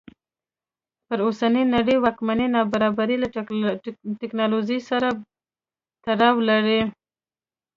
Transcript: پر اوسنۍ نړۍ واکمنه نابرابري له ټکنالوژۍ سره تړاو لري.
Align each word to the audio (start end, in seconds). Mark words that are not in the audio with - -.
پر 1.07 1.19
اوسنۍ 1.25 1.63
نړۍ 1.75 1.97
واکمنه 1.99 2.45
نابرابري 2.55 3.15
له 3.19 3.27
ټکنالوژۍ 4.21 4.79
سره 4.89 5.07
تړاو 6.03 6.35
لري. 6.49 6.81